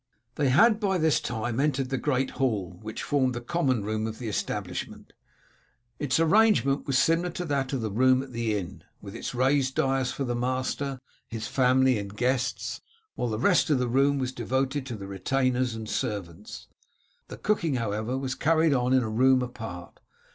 They 0.33 0.49
had 0.49 0.79
by 0.79 0.97
this 0.97 1.19
time 1.21 1.59
entered 1.59 1.91
the 1.91 1.97
great 1.99 2.31
hall 2.41 2.79
which 2.81 3.03
formed 3.03 3.35
the 3.35 3.39
common 3.39 3.83
room 3.85 4.07
of 4.07 4.17
the 4.17 4.27
establishment. 4.27 5.13
Its 5.99 6.19
arrangement 6.19 6.87
was 6.87 6.97
similar 6.97 7.29
to 7.29 7.45
that 7.45 7.71
of 7.71 7.81
the 7.81 7.91
room 7.91 8.23
at 8.23 8.31
the 8.31 8.57
inn, 8.57 8.83
with 8.99 9.15
its 9.15 9.35
raised 9.35 9.75
dais 9.75 10.11
for 10.11 10.23
the 10.23 10.33
master, 10.35 10.97
his 11.27 11.47
family, 11.47 11.99
and 11.99 12.17
guests, 12.17 12.81
while 13.13 13.29
the 13.29 13.37
rest 13.37 13.69
of 13.69 13.77
the 13.77 13.87
room 13.87 14.17
was 14.17 14.31
devoted 14.31 14.87
to 14.87 14.95
the 14.95 15.05
retainers 15.05 15.75
and 15.75 15.87
servants. 15.87 16.67
The 17.27 17.37
cooking, 17.37 17.75
however, 17.75 18.17
was 18.17 18.33
carried 18.33 18.73
on 18.73 18.93
in 18.93 19.03
a 19.03 19.07
room 19.07 19.43
apart. 19.43 19.99